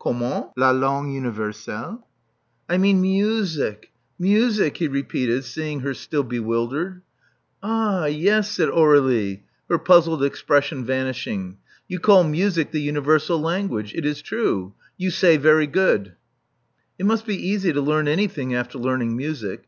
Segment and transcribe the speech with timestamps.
[0.00, 0.46] Comment?
[0.56, 2.04] La langue universelle?"
[2.68, 3.92] I mean music.
[4.18, 7.02] Music!" he repeated, seeing her still bewildered.
[7.62, 11.58] Ah, yes," said Aur^lie, her puzzled expression vanishing.
[11.86, 13.94] You call music the universal language.
[13.94, 14.74] It is true.
[14.96, 16.14] You say very goodh."
[16.98, 19.62] It must be easy to learn anything after learning music.